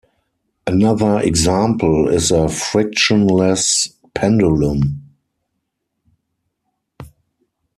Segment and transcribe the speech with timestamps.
[0.65, 5.03] Another example is a frictionless pendulum.